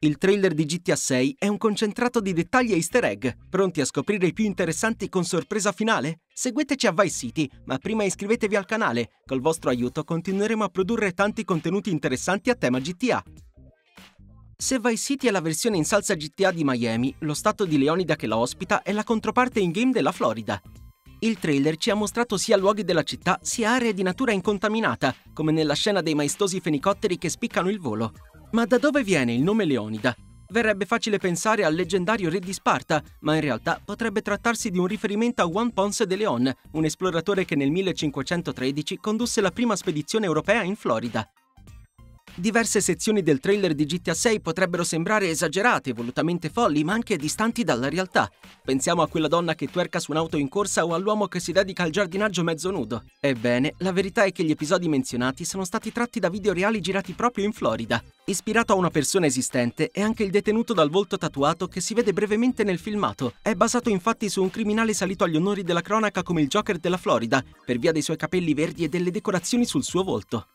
Il 0.00 0.16
trailer 0.16 0.54
di 0.54 0.64
GTA 0.64 0.94
6 0.94 1.34
è 1.36 1.48
un 1.48 1.56
concentrato 1.56 2.20
di 2.20 2.32
dettagli 2.32 2.70
e 2.70 2.76
easter 2.76 3.02
egg, 3.02 3.26
pronti 3.50 3.80
a 3.80 3.84
scoprire 3.84 4.28
i 4.28 4.32
più 4.32 4.44
interessanti 4.44 5.08
con 5.08 5.24
sorpresa 5.24 5.72
finale? 5.72 6.20
Seguiteci 6.32 6.86
a 6.86 6.92
Vice 6.92 7.16
City, 7.16 7.50
ma 7.64 7.78
prima 7.78 8.04
iscrivetevi 8.04 8.54
al 8.54 8.64
canale. 8.64 9.10
Col 9.26 9.40
vostro 9.40 9.70
aiuto 9.70 10.04
continueremo 10.04 10.62
a 10.62 10.68
produrre 10.68 11.14
tanti 11.14 11.42
contenuti 11.42 11.90
interessanti 11.90 12.48
a 12.48 12.54
tema 12.54 12.78
GTA. 12.78 13.20
Se 14.56 14.78
Vice 14.78 14.96
City 14.96 15.26
è 15.26 15.32
la 15.32 15.40
versione 15.40 15.78
in 15.78 15.84
salsa 15.84 16.14
GTA 16.14 16.52
di 16.52 16.62
Miami, 16.62 17.12
lo 17.20 17.34
stato 17.34 17.64
di 17.64 17.76
Leonida 17.76 18.14
che 18.14 18.28
la 18.28 18.36
ospita 18.36 18.82
è 18.82 18.92
la 18.92 19.02
controparte 19.02 19.58
in-game 19.58 19.90
della 19.90 20.12
Florida. 20.12 20.62
Il 21.20 21.40
trailer 21.40 21.76
ci 21.76 21.90
ha 21.90 21.96
mostrato 21.96 22.36
sia 22.36 22.56
luoghi 22.56 22.84
della 22.84 23.02
città 23.02 23.40
sia 23.42 23.72
aree 23.72 23.92
di 23.92 24.04
natura 24.04 24.30
incontaminata, 24.30 25.12
come 25.32 25.50
nella 25.50 25.74
scena 25.74 26.02
dei 26.02 26.14
maestosi 26.14 26.60
fenicotteri 26.60 27.18
che 27.18 27.28
spiccano 27.28 27.68
il 27.68 27.80
volo. 27.80 28.12
Ma 28.50 28.64
da 28.64 28.78
dove 28.78 29.04
viene 29.04 29.34
il 29.34 29.42
nome 29.42 29.66
Leonida? 29.66 30.16
Verrebbe 30.50 30.86
facile 30.86 31.18
pensare 31.18 31.64
al 31.64 31.74
leggendario 31.74 32.30
re 32.30 32.38
di 32.38 32.54
Sparta, 32.54 33.02
ma 33.20 33.34
in 33.34 33.42
realtà 33.42 33.78
potrebbe 33.84 34.22
trattarsi 34.22 34.70
di 34.70 34.78
un 34.78 34.86
riferimento 34.86 35.42
a 35.42 35.46
Juan 35.46 35.70
Ponce 35.74 36.06
de 36.06 36.16
Leon, 36.16 36.50
un 36.72 36.84
esploratore 36.86 37.44
che 37.44 37.56
nel 37.56 37.70
1513 37.70 38.96
condusse 38.96 39.42
la 39.42 39.50
prima 39.50 39.76
spedizione 39.76 40.24
europea 40.24 40.62
in 40.62 40.76
Florida. 40.76 41.30
Diverse 42.38 42.80
sezioni 42.80 43.24
del 43.24 43.40
trailer 43.40 43.74
di 43.74 43.84
GTA 43.84 44.14
6 44.14 44.40
potrebbero 44.40 44.84
sembrare 44.84 45.28
esagerate, 45.28 45.92
volutamente 45.92 46.50
folli, 46.50 46.84
ma 46.84 46.92
anche 46.92 47.16
distanti 47.16 47.64
dalla 47.64 47.88
realtà. 47.88 48.30
Pensiamo 48.64 49.02
a 49.02 49.08
quella 49.08 49.26
donna 49.26 49.56
che 49.56 49.66
twerca 49.66 49.98
su 49.98 50.12
un'auto 50.12 50.36
in 50.36 50.48
corsa 50.48 50.86
o 50.86 50.94
all'uomo 50.94 51.26
che 51.26 51.40
si 51.40 51.50
dedica 51.50 51.82
al 51.82 51.90
giardinaggio 51.90 52.44
mezzo 52.44 52.70
nudo. 52.70 53.02
Ebbene, 53.18 53.74
la 53.78 53.90
verità 53.90 54.22
è 54.22 54.30
che 54.30 54.44
gli 54.44 54.52
episodi 54.52 54.88
menzionati 54.88 55.44
sono 55.44 55.64
stati 55.64 55.90
tratti 55.90 56.20
da 56.20 56.28
video 56.28 56.52
reali 56.52 56.80
girati 56.80 57.12
proprio 57.12 57.44
in 57.44 57.50
Florida. 57.52 58.00
Ispirato 58.26 58.72
a 58.72 58.76
una 58.76 58.90
persona 58.90 59.26
esistente 59.26 59.90
è 59.90 60.00
anche 60.00 60.22
il 60.22 60.30
detenuto 60.30 60.72
dal 60.72 60.90
volto 60.90 61.18
tatuato 61.18 61.66
che 61.66 61.80
si 61.80 61.92
vede 61.92 62.12
brevemente 62.12 62.62
nel 62.62 62.78
filmato. 62.78 63.32
È 63.42 63.54
basato 63.54 63.90
infatti 63.90 64.28
su 64.28 64.42
un 64.42 64.50
criminale 64.50 64.94
salito 64.94 65.24
agli 65.24 65.34
onori 65.34 65.64
della 65.64 65.82
cronaca 65.82 66.22
come 66.22 66.42
il 66.42 66.46
Joker 66.46 66.78
della 66.78 66.98
Florida, 66.98 67.42
per 67.64 67.78
via 67.78 67.90
dei 67.90 68.02
suoi 68.02 68.16
capelli 68.16 68.54
verdi 68.54 68.84
e 68.84 68.88
delle 68.88 69.10
decorazioni 69.10 69.66
sul 69.66 69.82
suo 69.82 70.04
volto. 70.04 70.46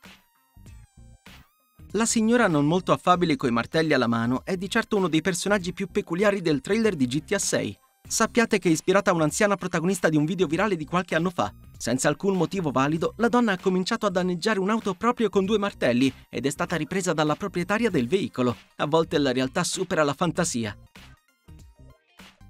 La 1.96 2.08
signora 2.08 2.48
non 2.48 2.66
molto 2.66 2.92
affabile 2.92 3.36
coi 3.36 3.52
martelli 3.52 3.94
alla 3.94 4.08
mano 4.08 4.42
è 4.44 4.58
di 4.58 4.68
certo 4.68 4.98
uno 4.98 5.08
dei 5.08 5.22
personaggi 5.22 5.74
più 5.74 5.88
peculiari 5.92 6.42
del 6.42 6.60
trailer 6.60 6.96
di 6.96 7.06
GTA 7.06 7.38
6. 7.38 7.78
Sappiate 8.08 8.58
che 8.58 8.68
è 8.68 8.72
ispirata 8.72 9.12
a 9.12 9.14
un'anziana 9.14 9.56
protagonista 9.58 10.10
di 10.10 10.18
un 10.18 10.26
video 10.26 10.48
virale 10.48 10.76
di 10.76 10.86
qualche 10.86 11.14
anno 11.14 11.30
fa. 11.30 11.54
Senza 11.78 12.08
alcun 12.08 12.36
motivo 12.36 12.72
valido, 12.72 13.14
la 13.18 13.30
donna 13.30 13.52
ha 13.52 13.60
cominciato 13.60 14.08
a 14.08 14.10
danneggiare 14.10 14.58
un'auto 14.58 14.96
proprio 14.96 15.30
con 15.30 15.46
due 15.46 15.60
martelli 15.60 16.12
ed 16.30 16.48
è 16.48 16.50
stata 16.50 16.76
ripresa 16.78 17.14
dalla 17.14 17.36
proprietaria 17.36 17.92
del 17.92 18.08
veicolo. 18.08 18.56
A 18.78 18.88
volte 18.88 19.20
la 19.20 19.32
realtà 19.32 19.64
supera 19.64 20.02
la 20.02 20.16
fantasia. 20.16 20.76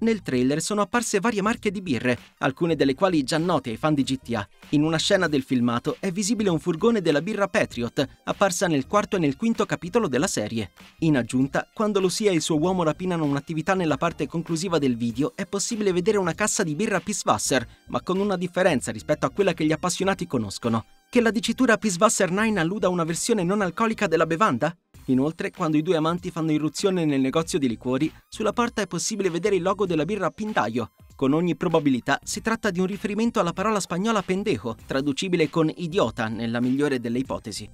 Nel 0.00 0.22
trailer 0.22 0.60
sono 0.60 0.82
apparse 0.82 1.20
varie 1.20 1.40
marche 1.40 1.70
di 1.70 1.80
birre, 1.80 2.18
alcune 2.38 2.76
delle 2.76 2.94
quali 2.94 3.22
già 3.22 3.38
note 3.38 3.70
ai 3.70 3.76
fan 3.76 3.94
di 3.94 4.02
GTA. 4.02 4.46
In 4.70 4.82
una 4.82 4.98
scena 4.98 5.28
del 5.28 5.42
filmato 5.42 5.96
è 6.00 6.10
visibile 6.10 6.50
un 6.50 6.58
furgone 6.58 7.00
della 7.00 7.22
birra 7.22 7.48
Patriot, 7.48 8.06
apparsa 8.24 8.66
nel 8.66 8.86
quarto 8.86 9.16
e 9.16 9.18
nel 9.20 9.36
quinto 9.36 9.64
capitolo 9.64 10.08
della 10.08 10.26
serie. 10.26 10.72
In 11.00 11.16
aggiunta, 11.16 11.68
quando 11.72 12.00
Lucia 12.00 12.30
e 12.30 12.34
il 12.34 12.42
suo 12.42 12.58
uomo 12.58 12.82
rapinano 12.82 13.24
un'attività 13.24 13.74
nella 13.74 13.96
parte 13.96 14.26
conclusiva 14.26 14.78
del 14.78 14.96
video, 14.96 15.32
è 15.34 15.46
possibile 15.46 15.92
vedere 15.92 16.18
una 16.18 16.34
cassa 16.34 16.62
di 16.62 16.74
birra 16.74 17.00
Pisswasser, 17.00 17.66
ma 17.88 18.02
con 18.02 18.18
una 18.18 18.36
differenza 18.36 18.92
rispetto 18.92 19.26
a 19.26 19.30
quella 19.30 19.54
che 19.54 19.64
gli 19.64 19.72
appassionati 19.72 20.26
conoscono. 20.26 20.84
Che 21.14 21.20
la 21.20 21.30
dicitura 21.30 21.76
Pisswasser 21.76 22.32
9 22.32 22.58
alluda 22.58 22.88
a 22.88 22.90
una 22.90 23.04
versione 23.04 23.44
non 23.44 23.60
alcolica 23.60 24.08
della 24.08 24.26
bevanda? 24.26 24.76
Inoltre, 25.04 25.52
quando 25.52 25.76
i 25.76 25.82
due 25.82 25.94
amanti 25.94 26.32
fanno 26.32 26.50
irruzione 26.50 27.04
nel 27.04 27.20
negozio 27.20 27.60
di 27.60 27.68
liquori, 27.68 28.12
sulla 28.28 28.52
porta 28.52 28.82
è 28.82 28.88
possibile 28.88 29.30
vedere 29.30 29.54
il 29.54 29.62
logo 29.62 29.86
della 29.86 30.04
birra 30.04 30.32
Pindaio. 30.32 30.90
Con 31.14 31.32
ogni 31.32 31.54
probabilità 31.54 32.18
si 32.24 32.40
tratta 32.40 32.72
di 32.72 32.80
un 32.80 32.86
riferimento 32.86 33.38
alla 33.38 33.52
parola 33.52 33.78
spagnola 33.78 34.22
pendejo, 34.22 34.74
traducibile 34.86 35.48
con 35.50 35.70
idiota 35.76 36.26
nella 36.26 36.60
migliore 36.60 36.98
delle 36.98 37.20
ipotesi. 37.20 37.70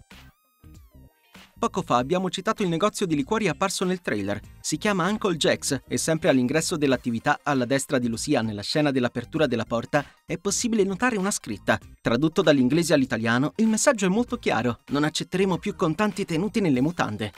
Poco 1.60 1.82
fa 1.82 1.98
abbiamo 1.98 2.30
citato 2.30 2.62
il 2.62 2.70
negozio 2.70 3.04
di 3.04 3.14
liquori 3.14 3.46
apparso 3.46 3.84
nel 3.84 4.00
trailer. 4.00 4.40
Si 4.62 4.78
chiama 4.78 5.06
Uncle 5.06 5.36
Jack's 5.36 5.82
e 5.86 5.98
sempre 5.98 6.30
all'ingresso 6.30 6.78
dell'attività, 6.78 7.40
alla 7.42 7.66
destra 7.66 7.98
di 7.98 8.08
Lucia, 8.08 8.40
nella 8.40 8.62
scena 8.62 8.90
dell'apertura 8.90 9.46
della 9.46 9.66
porta, 9.66 10.02
è 10.24 10.38
possibile 10.38 10.84
notare 10.84 11.18
una 11.18 11.30
scritta. 11.30 11.78
Tradotto 12.00 12.40
dall'inglese 12.40 12.94
all'italiano, 12.94 13.52
il 13.56 13.66
messaggio 13.66 14.06
è 14.06 14.08
molto 14.08 14.38
chiaro. 14.38 14.78
Non 14.86 15.04
accetteremo 15.04 15.58
più 15.58 15.76
contanti 15.76 16.24
tenuti 16.24 16.62
nelle 16.62 16.80
mutande. 16.80 17.30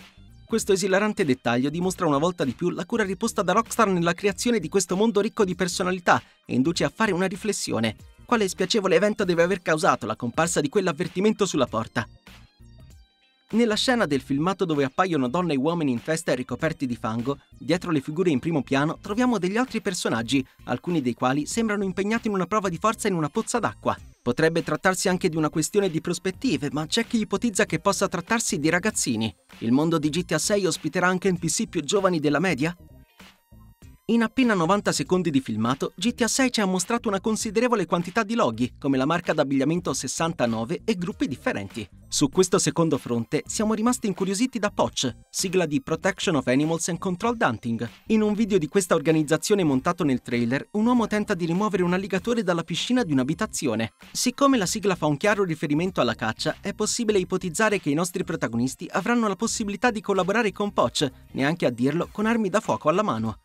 Questo 0.46 0.72
esilarante 0.72 1.24
dettaglio 1.24 1.68
dimostra 1.68 2.06
una 2.06 2.18
volta 2.18 2.44
di 2.44 2.52
più 2.52 2.70
la 2.70 2.86
cura 2.86 3.02
riposta 3.02 3.42
da 3.42 3.54
Rockstar 3.54 3.88
nella 3.88 4.14
creazione 4.14 4.60
di 4.60 4.68
questo 4.68 4.94
mondo 4.94 5.20
ricco 5.20 5.44
di 5.44 5.56
personalità 5.56 6.22
e 6.46 6.54
induce 6.54 6.84
a 6.84 6.92
fare 6.94 7.10
una 7.10 7.26
riflessione. 7.26 7.96
Quale 8.24 8.46
spiacevole 8.46 8.94
evento 8.94 9.24
deve 9.24 9.42
aver 9.42 9.62
causato 9.62 10.06
la 10.06 10.14
comparsa 10.14 10.60
di 10.60 10.68
quell'avvertimento 10.68 11.44
sulla 11.44 11.66
porta? 11.66 12.06
Nella 13.52 13.74
scena 13.74 14.06
del 14.06 14.22
filmato 14.22 14.64
dove 14.64 14.82
appaiono 14.82 15.28
donne 15.28 15.52
e 15.52 15.58
uomini 15.58 15.92
in 15.92 15.98
festa 15.98 16.32
e 16.32 16.36
ricoperti 16.36 16.86
di 16.86 16.96
fango, 16.96 17.36
dietro 17.58 17.90
le 17.90 18.00
figure 18.00 18.30
in 18.30 18.38
primo 18.38 18.62
piano 18.62 18.96
troviamo 18.98 19.36
degli 19.36 19.58
altri 19.58 19.82
personaggi, 19.82 20.42
alcuni 20.64 21.02
dei 21.02 21.12
quali 21.12 21.44
sembrano 21.44 21.84
impegnati 21.84 22.28
in 22.28 22.34
una 22.34 22.46
prova 22.46 22.70
di 22.70 22.78
forza 22.78 23.08
in 23.08 23.14
una 23.14 23.28
pozza 23.28 23.58
d'acqua. 23.58 23.94
Potrebbe 24.22 24.62
trattarsi 24.62 25.10
anche 25.10 25.28
di 25.28 25.36
una 25.36 25.50
questione 25.50 25.90
di 25.90 26.00
prospettive, 26.00 26.70
ma 26.72 26.86
c'è 26.86 27.06
chi 27.06 27.18
ipotizza 27.18 27.66
che 27.66 27.78
possa 27.78 28.08
trattarsi 28.08 28.58
di 28.58 28.70
ragazzini. 28.70 29.34
Il 29.58 29.72
mondo 29.72 29.98
di 29.98 30.08
GTA 30.08 30.38
6 30.38 30.64
ospiterà 30.64 31.08
anche 31.08 31.30
NPC 31.30 31.68
più 31.68 31.82
giovani 31.82 32.20
della 32.20 32.38
media? 32.38 32.74
In 34.06 34.22
appena 34.22 34.52
90 34.54 34.90
secondi 34.90 35.30
di 35.30 35.40
filmato, 35.40 35.92
GTA 35.94 36.26
6 36.26 36.50
ci 36.50 36.60
ha 36.60 36.66
mostrato 36.66 37.06
una 37.06 37.20
considerevole 37.20 37.86
quantità 37.86 38.24
di 38.24 38.34
loghi, 38.34 38.74
come 38.76 38.96
la 38.96 39.06
marca 39.06 39.32
d'abbigliamento 39.32 39.94
69 39.94 40.80
e 40.84 40.96
gruppi 40.96 41.28
differenti. 41.28 41.88
Su 42.08 42.28
questo 42.28 42.58
secondo 42.58 42.98
fronte 42.98 43.44
siamo 43.46 43.74
rimasti 43.74 44.08
incuriositi 44.08 44.58
da 44.58 44.70
POCH, 44.70 45.18
sigla 45.30 45.66
di 45.66 45.80
Protection 45.80 46.34
of 46.34 46.48
Animals 46.48 46.88
and 46.88 46.98
Controlled 46.98 47.42
Hunting. 47.42 47.88
In 48.08 48.22
un 48.22 48.34
video 48.34 48.58
di 48.58 48.66
questa 48.66 48.96
organizzazione 48.96 49.62
montato 49.62 50.02
nel 50.02 50.20
trailer, 50.20 50.66
un 50.72 50.84
uomo 50.84 51.06
tenta 51.06 51.34
di 51.34 51.46
rimuovere 51.46 51.84
un 51.84 51.92
alligatore 51.92 52.42
dalla 52.42 52.64
piscina 52.64 53.04
di 53.04 53.12
un'abitazione. 53.12 53.92
Siccome 54.10 54.58
la 54.58 54.66
sigla 54.66 54.96
fa 54.96 55.06
un 55.06 55.16
chiaro 55.16 55.44
riferimento 55.44 56.00
alla 56.00 56.16
caccia, 56.16 56.56
è 56.60 56.74
possibile 56.74 57.20
ipotizzare 57.20 57.78
che 57.78 57.90
i 57.90 57.94
nostri 57.94 58.24
protagonisti 58.24 58.88
avranno 58.90 59.28
la 59.28 59.36
possibilità 59.36 59.92
di 59.92 60.00
collaborare 60.00 60.50
con 60.50 60.72
POCH, 60.72 61.12
neanche 61.34 61.66
a 61.66 61.70
dirlo, 61.70 62.08
con 62.10 62.26
armi 62.26 62.48
da 62.48 62.58
fuoco 62.58 62.88
alla 62.88 63.04
mano. 63.04 63.36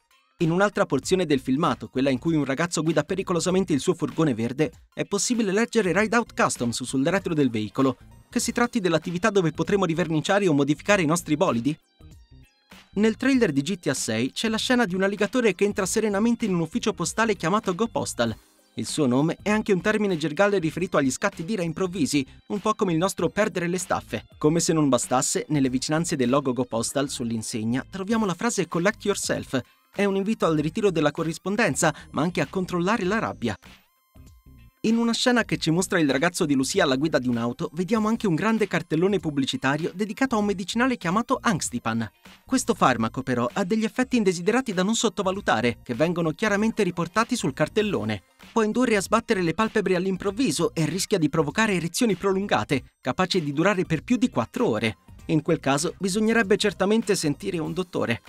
In 0.41 0.51
un'altra 0.51 0.85
porzione 0.85 1.25
del 1.25 1.39
filmato, 1.39 1.87
quella 1.87 2.11
in 2.11 2.19
cui 2.19 2.35
un 2.35 2.45
ragazzo 2.45 2.83
guida 2.83 3.01
pericolosamente 3.01 3.73
il 3.73 3.79
suo 3.79 3.95
furgone 3.95 4.35
verde, 4.35 4.71
è 4.93 5.03
possibile 5.03 5.51
leggere 5.51 5.99
Ride 5.99 6.15
Out 6.15 6.39
Customs 6.39 6.83
sul 6.83 7.03
retro 7.03 7.33
del 7.33 7.49
veicolo, 7.49 7.97
che 8.29 8.39
si 8.39 8.51
tratti 8.51 8.79
dell'attività 8.79 9.31
dove 9.31 9.51
potremo 9.51 9.85
riverniciare 9.85 10.47
o 10.47 10.53
modificare 10.53 11.01
i 11.01 11.07
nostri 11.07 11.35
bolidi? 11.35 11.75
Nel 12.97 13.17
trailer 13.17 13.51
di 13.51 13.63
GTA 13.63 13.95
6 13.95 14.31
c'è 14.31 14.47
la 14.47 14.59
scena 14.59 14.85
di 14.85 14.93
un 14.93 15.01
alligatore 15.01 15.55
che 15.55 15.65
entra 15.65 15.87
serenamente 15.87 16.45
in 16.45 16.53
un 16.53 16.59
ufficio 16.59 16.93
postale 16.93 17.35
chiamato 17.35 17.73
Go 17.73 17.87
Postal. 17.87 18.35
Il 18.75 18.85
suo 18.85 19.07
nome 19.07 19.39
è 19.41 19.49
anche 19.49 19.73
un 19.73 19.81
termine 19.81 20.17
gergale 20.17 20.59
riferito 20.59 20.97
agli 20.97 21.09
scatti 21.09 21.43
d'ira 21.43 21.63
improvvisi, 21.63 22.23
un 22.49 22.59
po' 22.59 22.75
come 22.75 22.91
il 22.91 22.99
nostro 22.99 23.27
perdere 23.29 23.67
le 23.67 23.79
staffe. 23.79 24.27
Come 24.37 24.59
se 24.59 24.71
non 24.71 24.87
bastasse, 24.87 25.47
nelle 25.49 25.69
vicinanze 25.69 26.15
del 26.15 26.29
logo 26.29 26.53
Go 26.53 26.65
Postal 26.65 27.09
sull'insegna 27.09 27.83
troviamo 27.89 28.27
la 28.27 28.35
frase 28.35 28.67
Collect 28.67 29.05
Yourself, 29.05 29.59
è 29.97 30.05
un 30.05 30.15
invito 30.15 30.45
al 30.45 30.57
ritiro 30.57 30.91
della 30.91 31.09
corrispondenza, 31.09 31.91
ma 32.11 32.21
anche 32.21 32.39
a 32.39 32.45
controllare 32.45 33.03
la 33.03 33.17
rabbia. 33.17 33.57
In 34.81 34.97
una 34.97 35.11
scena 35.11 35.43
che 35.43 35.57
ci 35.57 35.71
mostra 35.71 35.99
il 35.99 36.07
ragazzo 36.07 36.45
di 36.45 36.53
Lucia 36.53 36.83
alla 36.83 36.97
guida 36.97 37.17
di 37.17 37.27
un'auto, 37.27 37.71
vediamo 37.73 38.07
anche 38.07 38.27
un 38.27 38.35
grande 38.35 38.67
cartellone 38.67 39.17
pubblicitario 39.19 39.91
dedicato 39.95 40.35
a 40.35 40.37
un 40.37 40.45
medicinale 40.45 40.97
chiamato 40.97 41.39
Angstipan. 41.41 42.07
Questo 42.45 42.75
farmaco, 42.75 43.23
però, 43.23 43.49
ha 43.51 43.63
degli 43.63 43.85
effetti 43.85 44.17
indesiderati 44.17 44.71
da 44.73 44.83
non 44.83 44.93
sottovalutare, 44.93 45.79
che 45.81 45.95
vengono 45.95 46.29
chiaramente 46.29 46.83
riportati 46.83 47.35
sul 47.35 47.53
cartellone. 47.53 48.21
Può 48.53 48.61
indurre 48.61 48.97
a 48.97 49.01
sbattere 49.01 49.41
le 49.41 49.55
palpebre 49.55 49.95
all'improvviso 49.95 50.75
e 50.75 50.85
rischia 50.85 51.17
di 51.17 51.27
provocare 51.27 51.73
erezioni 51.73 52.13
prolungate, 52.13 52.97
capaci 53.01 53.41
di 53.41 53.51
durare 53.51 53.83
per 53.85 54.03
più 54.03 54.15
di 54.17 54.29
4 54.29 54.67
ore. 54.67 54.97
In 55.29 55.41
quel 55.41 55.59
caso 55.59 55.95
bisognerebbe 55.97 56.55
certamente 56.55 57.15
sentire 57.15 57.57
un 57.57 57.73
dottore 57.73 58.21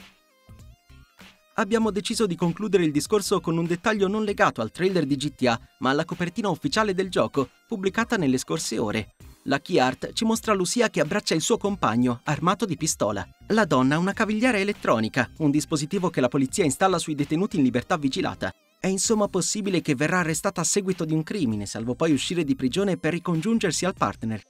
abbiamo 1.58 1.90
deciso 1.90 2.26
di 2.26 2.36
concludere 2.36 2.84
il 2.84 2.92
discorso 2.92 3.40
con 3.40 3.56
un 3.56 3.66
dettaglio 3.66 4.08
non 4.08 4.24
legato 4.24 4.60
al 4.60 4.70
trailer 4.70 5.04
di 5.04 5.16
GTA, 5.16 5.60
ma 5.78 5.90
alla 5.90 6.04
copertina 6.04 6.48
ufficiale 6.48 6.94
del 6.94 7.10
gioco, 7.10 7.50
pubblicata 7.66 8.16
nelle 8.16 8.38
scorse 8.38 8.78
ore. 8.78 9.14
La 9.44 9.60
key 9.60 9.78
art 9.78 10.12
ci 10.12 10.24
mostra 10.24 10.52
Lucia 10.52 10.90
che 10.90 11.00
abbraccia 11.00 11.34
il 11.34 11.40
suo 11.40 11.56
compagno, 11.56 12.20
armato 12.24 12.64
di 12.64 12.76
pistola. 12.76 13.26
La 13.48 13.64
donna 13.64 13.94
ha 13.94 13.98
una 13.98 14.12
cavigliera 14.12 14.58
elettronica, 14.58 15.30
un 15.38 15.50
dispositivo 15.50 16.10
che 16.10 16.20
la 16.20 16.28
polizia 16.28 16.64
installa 16.64 16.98
sui 16.98 17.14
detenuti 17.14 17.56
in 17.56 17.62
libertà 17.62 17.96
vigilata. 17.96 18.52
È 18.80 18.86
insomma 18.86 19.26
possibile 19.26 19.80
che 19.80 19.96
verrà 19.96 20.20
arrestata 20.20 20.60
a 20.60 20.64
seguito 20.64 21.04
di 21.04 21.12
un 21.12 21.24
crimine, 21.24 21.66
salvo 21.66 21.96
poi 21.96 22.12
uscire 22.12 22.44
di 22.44 22.54
prigione 22.54 22.96
per 22.96 23.12
ricongiungersi 23.12 23.84
al 23.84 23.94
partner. 23.94 24.40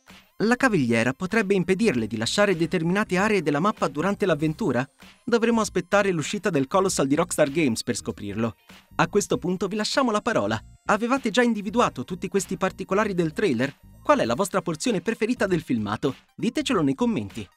La 0.43 0.55
cavigliera 0.55 1.15
potrebbe 1.15 1.55
impedirle 1.55 2.07
di 2.07 2.19
lasciare 2.19 2.55
determinate 2.55 3.17
aree 3.17 3.41
della 3.41 3.59
mappa 3.59 3.89
durante 3.89 4.27
l'avventura? 4.27 4.87
Dovremo 5.25 5.63
aspettare 5.63 6.11
l'uscita 6.11 6.51
del 6.51 6.67
Colossal 6.67 7.07
di 7.07 7.15
Rockstar 7.15 7.51
Games 7.51 7.83
per 7.83 7.97
scoprirlo. 7.97 8.55
A 8.97 9.09
questo 9.09 9.39
punto 9.39 9.67
vi 9.67 9.77
lasciamo 9.77 10.11
la 10.11 10.21
parola. 10.21 10.63
Avevate 10.85 11.31
già 11.31 11.43
individuato 11.43 12.05
tutti 12.05 12.29
questi 12.29 12.59
particolari 12.59 13.15
del 13.15 13.33
trailer? 13.33 13.75
Qual 14.03 14.19
è 14.19 14.27
la 14.27 14.35
vostra 14.35 14.61
porzione 14.61 15.01
preferita 15.01 15.47
del 15.47 15.63
filmato? 15.63 16.15
Ditecelo 16.37 16.83
nei 16.83 16.95
commenti. 16.95 17.49